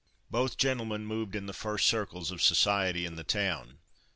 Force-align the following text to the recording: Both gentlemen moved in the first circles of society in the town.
Both 0.31 0.57
gentlemen 0.57 1.05
moved 1.05 1.35
in 1.35 1.45
the 1.45 1.53
first 1.53 1.87
circles 1.87 2.31
of 2.31 2.41
society 2.41 3.05
in 3.05 3.17
the 3.17 3.23
town. 3.23 3.77